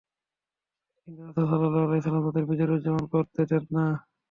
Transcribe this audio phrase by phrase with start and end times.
[1.01, 3.85] কিন্তু রাসূল সাল্লাল্লাহু আলাইহি ওয়াসাল্লাম তাদের বিজয় উদযাপন করতে দেন না।